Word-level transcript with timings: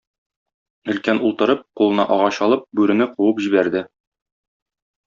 Өлкән 0.93 1.21
ул 1.27 1.35
торып, 1.41 1.61
кулына 1.81 2.07
агач 2.17 2.41
алып, 2.49 2.67
бүрене 2.81 3.11
куып 3.13 3.47
җибәрде. 3.47 3.89